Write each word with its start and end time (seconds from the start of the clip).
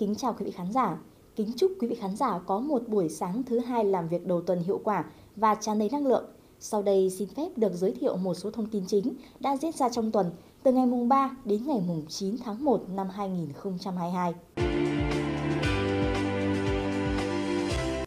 kính 0.00 0.14
chào 0.14 0.32
quý 0.38 0.44
vị 0.44 0.50
khán 0.50 0.72
giả. 0.72 0.98
Kính 1.36 1.52
chúc 1.56 1.72
quý 1.80 1.88
vị 1.88 1.94
khán 1.94 2.16
giả 2.16 2.38
có 2.46 2.60
một 2.60 2.88
buổi 2.88 3.08
sáng 3.08 3.42
thứ 3.42 3.58
hai 3.58 3.84
làm 3.84 4.08
việc 4.08 4.26
đầu 4.26 4.40
tuần 4.40 4.62
hiệu 4.62 4.80
quả 4.84 5.04
và 5.36 5.54
tràn 5.54 5.78
đầy 5.78 5.88
năng 5.92 6.06
lượng. 6.06 6.24
Sau 6.60 6.82
đây 6.82 7.10
xin 7.10 7.28
phép 7.28 7.48
được 7.56 7.72
giới 7.74 7.92
thiệu 7.92 8.16
một 8.16 8.34
số 8.34 8.50
thông 8.50 8.66
tin 8.66 8.86
chính 8.86 9.14
đã 9.40 9.56
diễn 9.56 9.72
ra 9.72 9.88
trong 9.88 10.10
tuần 10.10 10.30
từ 10.62 10.72
ngày 10.72 10.86
mùng 10.86 11.08
3 11.08 11.36
đến 11.44 11.66
ngày 11.66 11.82
mùng 11.86 12.02
9 12.08 12.36
tháng 12.44 12.64
1 12.64 12.82
năm 12.88 13.08
2022. 13.10 14.34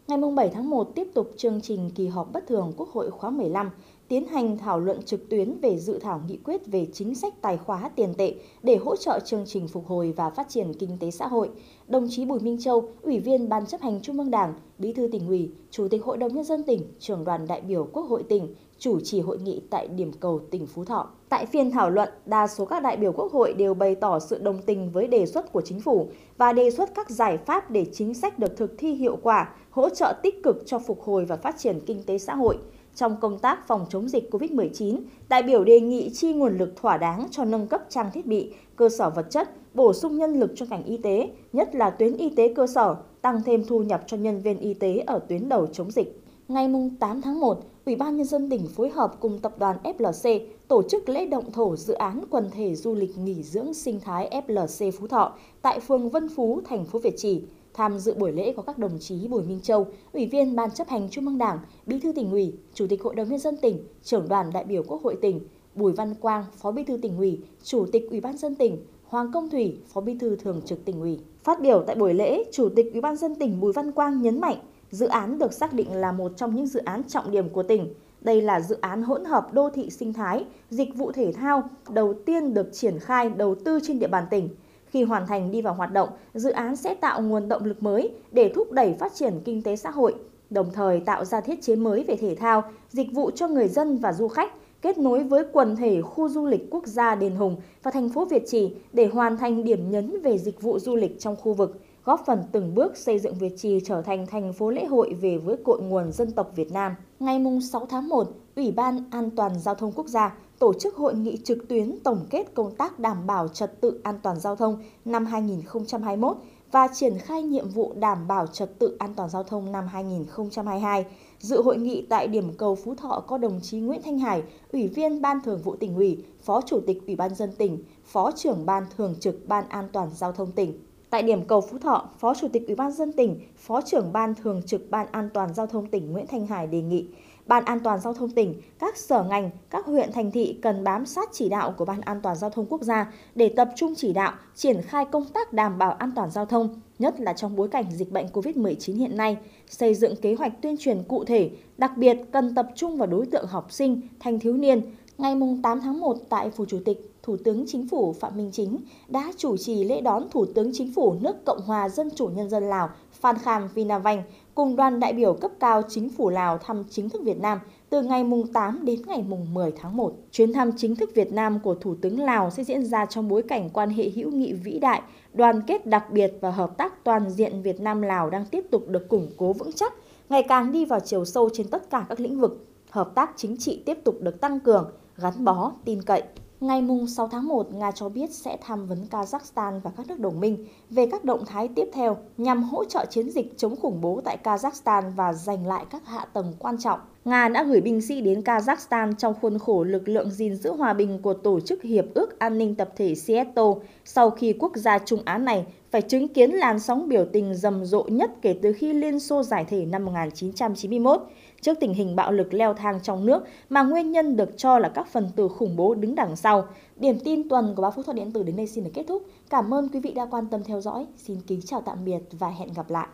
Ngày 0.08 0.18
mùng 0.18 0.34
7 0.34 0.48
tháng 0.48 0.70
1 0.70 0.94
tiếp 0.94 1.08
tục 1.14 1.30
chương 1.36 1.60
trình 1.60 1.90
kỳ 1.94 2.06
họp 2.06 2.32
bất 2.32 2.46
thường 2.46 2.72
Quốc 2.76 2.88
hội 2.88 3.10
khóa 3.10 3.30
15 3.30 3.70
tiến 4.14 4.26
hành 4.26 4.58
thảo 4.58 4.80
luận 4.80 5.02
trực 5.02 5.28
tuyến 5.28 5.60
về 5.60 5.78
dự 5.78 5.98
thảo 5.98 6.20
nghị 6.26 6.36
quyết 6.36 6.66
về 6.66 6.86
chính 6.92 7.14
sách 7.14 7.42
tài 7.42 7.56
khóa 7.56 7.90
tiền 7.96 8.14
tệ 8.14 8.34
để 8.62 8.76
hỗ 8.76 8.96
trợ 8.96 9.18
chương 9.24 9.44
trình 9.46 9.68
phục 9.68 9.86
hồi 9.86 10.12
và 10.16 10.30
phát 10.30 10.48
triển 10.48 10.74
kinh 10.74 10.96
tế 11.00 11.10
xã 11.10 11.26
hội. 11.26 11.50
Đồng 11.88 12.06
chí 12.10 12.24
Bùi 12.24 12.40
Minh 12.40 12.60
Châu, 12.60 12.88
Ủy 13.02 13.20
viên 13.20 13.48
Ban 13.48 13.66
chấp 13.66 13.80
hành 13.80 14.00
Trung 14.02 14.18
ương 14.18 14.30
Đảng, 14.30 14.54
Bí 14.78 14.92
thư 14.92 15.08
tỉnh 15.12 15.28
ủy, 15.28 15.50
Chủ 15.70 15.88
tịch 15.88 16.04
Hội 16.04 16.16
đồng 16.16 16.34
Nhân 16.34 16.44
dân 16.44 16.62
tỉnh, 16.62 16.82
trưởng 16.98 17.24
đoàn 17.24 17.46
đại 17.46 17.60
biểu 17.60 17.88
Quốc 17.92 18.02
hội 18.02 18.22
tỉnh, 18.22 18.54
chủ 18.78 19.00
trì 19.00 19.20
hội 19.20 19.38
nghị 19.38 19.62
tại 19.70 19.88
điểm 19.88 20.12
cầu 20.20 20.40
tỉnh 20.50 20.66
Phú 20.66 20.84
Thọ. 20.84 21.10
Tại 21.28 21.46
phiên 21.46 21.70
thảo 21.70 21.90
luận, 21.90 22.08
đa 22.26 22.46
số 22.46 22.64
các 22.64 22.82
đại 22.82 22.96
biểu 22.96 23.12
Quốc 23.12 23.32
hội 23.32 23.52
đều 23.52 23.74
bày 23.74 23.94
tỏ 23.94 24.18
sự 24.18 24.38
đồng 24.38 24.62
tình 24.62 24.90
với 24.90 25.06
đề 25.06 25.26
xuất 25.26 25.52
của 25.52 25.60
chính 25.60 25.80
phủ 25.80 26.08
và 26.36 26.52
đề 26.52 26.70
xuất 26.70 26.94
các 26.94 27.10
giải 27.10 27.38
pháp 27.38 27.70
để 27.70 27.86
chính 27.92 28.14
sách 28.14 28.38
được 28.38 28.56
thực 28.56 28.74
thi 28.78 28.94
hiệu 28.94 29.18
quả, 29.22 29.54
hỗ 29.70 29.88
trợ 29.88 30.14
tích 30.22 30.42
cực 30.42 30.62
cho 30.66 30.78
phục 30.78 31.02
hồi 31.02 31.24
và 31.24 31.36
phát 31.36 31.58
triển 31.58 31.80
kinh 31.86 32.02
tế 32.06 32.18
xã 32.18 32.34
hội. 32.34 32.58
Trong 32.94 33.16
công 33.20 33.38
tác 33.38 33.66
phòng 33.68 33.86
chống 33.90 34.08
dịch 34.08 34.30
COVID-19, 34.30 34.98
đại 35.28 35.42
biểu 35.42 35.64
đề 35.64 35.80
nghị 35.80 36.10
chi 36.10 36.32
nguồn 36.32 36.58
lực 36.58 36.76
thỏa 36.76 36.96
đáng 36.96 37.26
cho 37.30 37.44
nâng 37.44 37.66
cấp 37.66 37.82
trang 37.88 38.10
thiết 38.14 38.26
bị, 38.26 38.52
cơ 38.76 38.88
sở 38.88 39.10
vật 39.10 39.26
chất, 39.30 39.50
bổ 39.74 39.92
sung 39.92 40.16
nhân 40.16 40.40
lực 40.40 40.52
cho 40.56 40.66
ngành 40.70 40.84
y 40.84 40.96
tế, 40.96 41.30
nhất 41.52 41.74
là 41.74 41.90
tuyến 41.90 42.16
y 42.16 42.30
tế 42.30 42.54
cơ 42.56 42.66
sở, 42.66 42.96
tăng 43.22 43.42
thêm 43.42 43.64
thu 43.64 43.82
nhập 43.82 44.02
cho 44.06 44.16
nhân 44.16 44.40
viên 44.40 44.58
y 44.58 44.74
tế 44.74 44.98
ở 45.06 45.18
tuyến 45.18 45.48
đầu 45.48 45.66
chống 45.66 45.90
dịch. 45.90 46.20
Ngày 46.48 46.72
8 47.00 47.22
tháng 47.22 47.40
1, 47.40 47.60
Ủy 47.86 47.96
ban 47.96 48.16
Nhân 48.16 48.26
dân 48.26 48.50
tỉnh 48.50 48.66
phối 48.66 48.90
hợp 48.90 49.14
cùng 49.20 49.38
tập 49.38 49.58
đoàn 49.58 49.76
FLC 49.84 50.40
tổ 50.68 50.82
chức 50.82 51.08
lễ 51.08 51.26
động 51.26 51.52
thổ 51.52 51.76
dự 51.76 51.94
án 51.94 52.24
quần 52.30 52.50
thể 52.50 52.74
du 52.74 52.94
lịch 52.94 53.18
nghỉ 53.18 53.42
dưỡng 53.42 53.74
sinh 53.74 54.00
thái 54.00 54.42
FLC 54.46 54.90
Phú 54.90 55.06
Thọ 55.06 55.32
tại 55.62 55.80
phường 55.80 56.10
Vân 56.10 56.28
Phú, 56.28 56.60
thành 56.64 56.84
phố 56.84 56.98
Việt 56.98 57.14
Trì. 57.16 57.42
Tham 57.74 57.98
dự 57.98 58.14
buổi 58.14 58.32
lễ 58.32 58.54
có 58.56 58.62
các 58.62 58.78
đồng 58.78 58.98
chí 58.98 59.28
Bùi 59.28 59.42
Minh 59.42 59.60
Châu, 59.62 59.86
Ủy 60.12 60.26
viên 60.26 60.56
Ban 60.56 60.70
chấp 60.70 60.88
hành 60.88 61.08
Trung 61.10 61.26
ương 61.26 61.38
Đảng, 61.38 61.58
Bí 61.86 62.00
thư 62.00 62.12
tỉnh 62.12 62.30
ủy, 62.30 62.52
Chủ 62.74 62.86
tịch 62.86 63.02
Hội 63.02 63.14
đồng 63.14 63.28
nhân 63.28 63.38
dân 63.38 63.56
tỉnh, 63.56 63.78
trưởng 64.02 64.28
đoàn 64.28 64.50
đại 64.52 64.64
biểu 64.64 64.82
Quốc 64.82 65.02
hội 65.02 65.16
tỉnh, 65.22 65.40
Bùi 65.74 65.92
Văn 65.92 66.14
Quang, 66.14 66.44
Phó 66.56 66.70
Bí 66.70 66.84
thư 66.84 66.96
tỉnh 66.96 67.18
ủy, 67.18 67.40
Chủ 67.62 67.86
tịch 67.92 68.06
Ủy 68.10 68.20
ban 68.20 68.36
dân 68.36 68.54
tỉnh, 68.54 68.78
Hoàng 69.04 69.30
Công 69.32 69.50
Thủy, 69.50 69.78
Phó 69.92 70.00
Bí 70.00 70.18
thư 70.18 70.36
Thường 70.36 70.60
trực 70.66 70.84
tỉnh 70.84 71.00
ủy. 71.00 71.18
Phát 71.44 71.60
biểu 71.60 71.84
tại 71.86 71.96
buổi 71.96 72.14
lễ, 72.14 72.44
Chủ 72.52 72.68
tịch 72.76 72.92
Ủy 72.92 73.00
ban 73.00 73.16
dân 73.16 73.34
tỉnh 73.34 73.60
Bùi 73.60 73.72
Văn 73.72 73.92
Quang 73.92 74.22
nhấn 74.22 74.40
mạnh, 74.40 74.56
dự 74.90 75.06
án 75.06 75.38
được 75.38 75.52
xác 75.52 75.72
định 75.72 75.92
là 75.92 76.12
một 76.12 76.32
trong 76.36 76.56
những 76.56 76.66
dự 76.66 76.80
án 76.80 77.04
trọng 77.04 77.30
điểm 77.30 77.48
của 77.48 77.62
tỉnh. 77.62 77.94
Đây 78.20 78.42
là 78.42 78.60
dự 78.60 78.76
án 78.80 79.02
hỗn 79.02 79.24
hợp 79.24 79.52
đô 79.52 79.70
thị 79.70 79.90
sinh 79.90 80.12
thái, 80.12 80.44
dịch 80.70 80.94
vụ 80.94 81.12
thể 81.12 81.32
thao 81.32 81.62
đầu 81.90 82.14
tiên 82.14 82.54
được 82.54 82.72
triển 82.72 82.98
khai 82.98 83.30
đầu 83.30 83.54
tư 83.54 83.78
trên 83.82 83.98
địa 83.98 84.08
bàn 84.08 84.24
tỉnh 84.30 84.48
khi 84.94 85.02
hoàn 85.02 85.26
thành 85.26 85.50
đi 85.50 85.62
vào 85.62 85.74
hoạt 85.74 85.92
động, 85.92 86.08
dự 86.34 86.50
án 86.50 86.76
sẽ 86.76 86.94
tạo 86.94 87.22
nguồn 87.22 87.48
động 87.48 87.64
lực 87.64 87.82
mới 87.82 88.10
để 88.32 88.52
thúc 88.54 88.72
đẩy 88.72 88.94
phát 88.98 89.14
triển 89.14 89.40
kinh 89.44 89.62
tế 89.62 89.76
xã 89.76 89.90
hội, 89.90 90.14
đồng 90.50 90.72
thời 90.72 91.00
tạo 91.00 91.24
ra 91.24 91.40
thiết 91.40 91.62
chế 91.62 91.76
mới 91.76 92.04
về 92.04 92.16
thể 92.16 92.34
thao, 92.34 92.62
dịch 92.88 93.12
vụ 93.12 93.30
cho 93.30 93.48
người 93.48 93.68
dân 93.68 93.98
và 93.98 94.12
du 94.12 94.28
khách, 94.28 94.52
kết 94.82 94.98
nối 94.98 95.24
với 95.24 95.44
quần 95.52 95.76
thể 95.76 96.02
khu 96.02 96.28
du 96.28 96.46
lịch 96.46 96.66
quốc 96.70 96.86
gia 96.86 97.14
Đền 97.14 97.36
Hùng 97.36 97.56
và 97.82 97.90
thành 97.90 98.08
phố 98.08 98.24
Việt 98.24 98.42
Trì 98.46 98.74
để 98.92 99.06
hoàn 99.06 99.36
thành 99.36 99.64
điểm 99.64 99.90
nhấn 99.90 100.20
về 100.22 100.38
dịch 100.38 100.62
vụ 100.62 100.78
du 100.78 100.96
lịch 100.96 101.20
trong 101.20 101.36
khu 101.36 101.52
vực, 101.52 101.80
góp 102.04 102.22
phần 102.26 102.42
từng 102.52 102.74
bước 102.74 102.96
xây 102.96 103.18
dựng 103.18 103.34
Việt 103.34 103.52
Trì 103.56 103.80
trở 103.84 104.02
thành 104.02 104.26
thành 104.26 104.52
phố 104.52 104.70
lễ 104.70 104.84
hội 104.84 105.14
về 105.20 105.38
với 105.38 105.56
cội 105.64 105.82
nguồn 105.82 106.12
dân 106.12 106.30
tộc 106.30 106.50
Việt 106.56 106.72
Nam. 106.72 106.94
Ngày 107.20 107.40
6 107.72 107.86
tháng 107.86 108.08
1, 108.08 108.28
Ủy 108.56 108.72
ban 108.72 109.04
An 109.10 109.30
toàn 109.30 109.58
Giao 109.58 109.74
thông 109.74 109.92
Quốc 109.92 110.06
gia 110.06 110.34
tổ 110.58 110.72
chức 110.74 110.96
hội 110.96 111.14
nghị 111.14 111.36
trực 111.44 111.68
tuyến 111.68 111.98
tổng 112.04 112.26
kết 112.30 112.54
công 112.54 112.74
tác 112.74 112.98
đảm 112.98 113.26
bảo 113.26 113.48
trật 113.48 113.80
tự 113.80 114.00
an 114.02 114.18
toàn 114.22 114.40
giao 114.40 114.56
thông 114.56 114.82
năm 115.04 115.26
2021 115.26 116.36
và 116.74 116.88
triển 116.94 117.18
khai 117.18 117.42
nhiệm 117.42 117.68
vụ 117.68 117.92
đảm 117.96 118.28
bảo 118.28 118.46
trật 118.46 118.78
tự 118.78 118.96
an 118.98 119.14
toàn 119.14 119.30
giao 119.30 119.42
thông 119.42 119.72
năm 119.72 119.86
2022. 119.86 121.06
Dự 121.38 121.62
hội 121.62 121.76
nghị 121.76 122.06
tại 122.08 122.26
điểm 122.26 122.52
cầu 122.58 122.74
Phú 122.74 122.94
Thọ 122.94 123.24
có 123.26 123.38
đồng 123.38 123.60
chí 123.62 123.78
Nguyễn 123.78 124.02
Thanh 124.04 124.18
Hải, 124.18 124.42
Ủy 124.72 124.88
viên 124.88 125.22
Ban 125.22 125.40
Thường 125.44 125.62
vụ 125.62 125.76
tỉnh 125.76 125.96
ủy, 125.96 126.24
Phó 126.42 126.60
Chủ 126.60 126.80
tịch 126.86 127.06
Ủy 127.06 127.16
ban 127.16 127.34
dân 127.34 127.52
tỉnh, 127.58 127.78
Phó 128.04 128.30
trưởng 128.30 128.66
Ban 128.66 128.84
Thường 128.96 129.14
trực 129.20 129.48
Ban 129.48 129.68
An 129.68 129.88
toàn 129.92 130.10
giao 130.14 130.32
thông 130.32 130.52
tỉnh. 130.52 130.78
Tại 131.10 131.22
điểm 131.22 131.46
cầu 131.46 131.60
Phú 131.60 131.78
Thọ, 131.78 132.08
Phó 132.18 132.34
Chủ 132.34 132.48
tịch 132.48 132.66
Ủy 132.66 132.76
ban 132.76 132.92
dân 132.92 133.12
tỉnh, 133.12 133.40
Phó 133.56 133.80
trưởng 133.80 134.12
Ban 134.12 134.34
Thường 134.34 134.62
trực 134.66 134.90
Ban 134.90 135.06
An 135.10 135.30
toàn 135.34 135.54
giao 135.54 135.66
thông 135.66 135.86
tỉnh 135.86 136.12
Nguyễn 136.12 136.26
Thanh 136.26 136.46
Hải 136.46 136.66
đề 136.66 136.82
nghị 136.82 137.06
Ban 137.46 137.64
An 137.64 137.80
toàn 137.80 138.00
giao 138.00 138.14
thông 138.14 138.30
tỉnh, 138.30 138.54
các 138.78 138.96
sở 138.96 139.22
ngành, 139.22 139.50
các 139.70 139.86
huyện 139.86 140.12
thành 140.12 140.30
thị 140.30 140.58
cần 140.62 140.84
bám 140.84 141.06
sát 141.06 141.28
chỉ 141.32 141.48
đạo 141.48 141.74
của 141.78 141.84
Ban 141.84 142.00
An 142.00 142.20
toàn 142.22 142.36
giao 142.36 142.50
thông 142.50 142.66
quốc 142.66 142.82
gia 142.82 143.12
để 143.34 143.48
tập 143.48 143.68
trung 143.76 143.94
chỉ 143.96 144.12
đạo, 144.12 144.32
triển 144.54 144.82
khai 144.82 145.04
công 145.04 145.24
tác 145.24 145.52
đảm 145.52 145.78
bảo 145.78 145.92
an 145.92 146.12
toàn 146.16 146.30
giao 146.30 146.46
thông, 146.46 146.80
nhất 146.98 147.20
là 147.20 147.32
trong 147.32 147.56
bối 147.56 147.68
cảnh 147.68 147.84
dịch 147.90 148.12
bệnh 148.12 148.26
COVID-19 148.26 148.96
hiện 148.96 149.16
nay, 149.16 149.36
xây 149.68 149.94
dựng 149.94 150.16
kế 150.16 150.34
hoạch 150.34 150.62
tuyên 150.62 150.76
truyền 150.78 151.02
cụ 151.08 151.24
thể, 151.24 151.50
đặc 151.78 151.96
biệt 151.96 152.16
cần 152.32 152.54
tập 152.54 152.68
trung 152.74 152.96
vào 152.96 153.06
đối 153.06 153.26
tượng 153.26 153.46
học 153.46 153.72
sinh, 153.72 154.00
thanh 154.20 154.40
thiếu 154.40 154.56
niên. 154.56 154.82
Ngày 155.18 155.34
8 155.62 155.80
tháng 155.80 156.00
1 156.00 156.16
tại 156.28 156.50
Phủ 156.50 156.64
Chủ 156.64 156.78
tịch, 156.84 157.13
Thủ 157.24 157.36
tướng 157.36 157.64
Chính 157.66 157.88
phủ 157.88 158.12
Phạm 158.12 158.36
Minh 158.36 158.50
Chính 158.52 158.78
đã 159.08 159.32
chủ 159.36 159.56
trì 159.56 159.84
lễ 159.84 160.00
đón 160.00 160.28
Thủ 160.30 160.46
tướng 160.54 160.70
Chính 160.74 160.92
phủ 160.92 161.16
nước 161.20 161.44
Cộng 161.44 161.60
hòa 161.60 161.88
Dân 161.88 162.10
chủ 162.16 162.26
Nhân 162.26 162.50
dân 162.50 162.62
Lào 162.62 162.88
Phan 163.12 163.38
Kham 163.38 163.68
Vinavanh 163.74 164.22
cùng 164.54 164.76
đoàn 164.76 165.00
đại 165.00 165.12
biểu 165.12 165.34
cấp 165.34 165.50
cao 165.60 165.82
Chính 165.88 166.08
phủ 166.08 166.30
Lào 166.30 166.58
thăm 166.58 166.84
chính 166.90 167.10
thức 167.10 167.22
Việt 167.24 167.40
Nam 167.40 167.58
từ 167.90 168.02
ngày 168.02 168.24
mùng 168.24 168.52
8 168.52 168.84
đến 168.84 169.02
ngày 169.06 169.24
mùng 169.28 169.54
10 169.54 169.72
tháng 169.72 169.96
1. 169.96 170.12
Chuyến 170.30 170.52
thăm 170.52 170.70
chính 170.76 170.96
thức 170.96 171.10
Việt 171.14 171.32
Nam 171.32 171.60
của 171.60 171.74
Thủ 171.74 171.94
tướng 172.02 172.20
Lào 172.20 172.50
sẽ 172.50 172.64
diễn 172.64 172.84
ra 172.84 173.06
trong 173.06 173.28
bối 173.28 173.42
cảnh 173.42 173.70
quan 173.70 173.90
hệ 173.90 174.10
hữu 174.14 174.30
nghị 174.30 174.52
vĩ 174.52 174.78
đại, 174.78 175.02
đoàn 175.32 175.60
kết 175.66 175.86
đặc 175.86 176.12
biệt 176.12 176.32
và 176.40 176.50
hợp 176.50 176.78
tác 176.78 177.04
toàn 177.04 177.30
diện 177.30 177.62
Việt 177.62 177.80
Nam-Lào 177.80 178.30
đang 178.30 178.46
tiếp 178.46 178.64
tục 178.70 178.88
được 178.88 179.08
củng 179.08 179.28
cố 179.36 179.52
vững 179.52 179.72
chắc, 179.72 179.94
ngày 180.28 180.42
càng 180.42 180.72
đi 180.72 180.84
vào 180.84 181.00
chiều 181.00 181.24
sâu 181.24 181.48
trên 181.52 181.68
tất 181.68 181.90
cả 181.90 182.06
các 182.08 182.20
lĩnh 182.20 182.40
vực. 182.40 182.66
Hợp 182.90 183.14
tác 183.14 183.30
chính 183.36 183.56
trị 183.56 183.82
tiếp 183.86 183.98
tục 184.04 184.16
được 184.20 184.40
tăng 184.40 184.60
cường, 184.60 184.90
gắn 185.16 185.44
bó, 185.44 185.72
tin 185.84 186.02
cậy. 186.02 186.22
Ngày 186.60 186.82
6 187.08 187.28
tháng 187.28 187.48
1, 187.48 187.74
Nga 187.74 187.90
cho 187.90 188.08
biết 188.08 188.30
sẽ 188.32 188.56
tham 188.60 188.86
vấn 188.86 189.06
Kazakhstan 189.10 189.80
và 189.80 189.90
các 189.96 190.06
nước 190.08 190.20
đồng 190.20 190.40
minh 190.40 190.66
về 190.90 191.06
các 191.06 191.24
động 191.24 191.44
thái 191.46 191.68
tiếp 191.68 191.88
theo 191.92 192.16
nhằm 192.36 192.62
hỗ 192.62 192.84
trợ 192.84 193.06
chiến 193.10 193.30
dịch 193.30 193.58
chống 193.58 193.76
khủng 193.76 194.00
bố 194.00 194.20
tại 194.24 194.38
Kazakhstan 194.44 195.10
và 195.16 195.32
giành 195.32 195.66
lại 195.66 195.84
các 195.90 196.06
hạ 196.06 196.26
tầng 196.32 196.52
quan 196.58 196.78
trọng. 196.78 197.00
Nga 197.24 197.48
đã 197.48 197.64
gửi 197.64 197.80
binh 197.80 198.00
sĩ 198.00 198.20
đến 198.20 198.40
Kazakhstan 198.40 199.14
trong 199.14 199.34
khuôn 199.40 199.58
khổ 199.58 199.84
lực 199.84 200.08
lượng 200.08 200.30
gìn 200.30 200.56
giữ 200.56 200.72
hòa 200.72 200.92
bình 200.92 201.22
của 201.22 201.34
Tổ 201.34 201.60
chức 201.60 201.82
Hiệp 201.82 202.04
ước 202.14 202.38
An 202.38 202.58
ninh 202.58 202.74
Tập 202.74 202.90
thể 202.96 203.14
Seattle 203.14 203.72
sau 204.04 204.30
khi 204.30 204.52
quốc 204.52 204.72
gia 204.76 204.98
Trung 204.98 205.22
Á 205.24 205.38
này 205.38 205.66
phải 205.94 206.02
chứng 206.02 206.28
kiến 206.28 206.50
làn 206.50 206.80
sóng 206.80 207.08
biểu 207.08 207.24
tình 207.32 207.54
rầm 207.54 207.84
rộ 207.84 208.02
nhất 208.02 208.30
kể 208.42 208.58
từ 208.62 208.72
khi 208.72 208.92
Liên 208.92 209.20
Xô 209.20 209.42
giải 209.42 209.64
thể 209.64 209.84
năm 209.84 210.04
1991 210.04 211.20
trước 211.60 211.80
tình 211.80 211.94
hình 211.94 212.16
bạo 212.16 212.32
lực 212.32 212.54
leo 212.54 212.74
thang 212.74 213.00
trong 213.02 213.26
nước 213.26 213.44
mà 213.68 213.82
nguyên 213.82 214.12
nhân 214.12 214.36
được 214.36 214.58
cho 214.58 214.78
là 214.78 214.88
các 214.88 215.08
phần 215.12 215.30
tử 215.36 215.48
khủng 215.48 215.76
bố 215.76 215.94
đứng 215.94 216.14
đằng 216.14 216.36
sau. 216.36 216.66
Điểm 216.96 217.18
tin 217.24 217.48
tuần 217.48 217.74
của 217.76 217.82
báo 217.82 217.90
Phú 217.90 218.02
Thuật 218.02 218.16
Điện 218.16 218.32
tử 218.32 218.42
đến 218.42 218.56
đây 218.56 218.66
xin 218.66 218.84
được 218.84 218.90
kết 218.94 219.04
thúc. 219.08 219.22
Cảm 219.50 219.74
ơn 219.74 219.88
quý 219.88 220.00
vị 220.00 220.12
đã 220.12 220.26
quan 220.30 220.46
tâm 220.46 220.64
theo 220.64 220.80
dõi. 220.80 221.06
Xin 221.16 221.40
kính 221.46 221.62
chào 221.62 221.80
tạm 221.80 222.04
biệt 222.04 222.20
và 222.30 222.48
hẹn 222.48 222.72
gặp 222.72 222.90
lại. 222.90 223.08